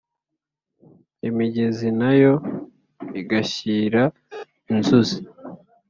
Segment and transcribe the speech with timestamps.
[1.29, 2.33] imigezi nayo
[3.21, 4.01] igashyira
[4.71, 5.19] inzuzi,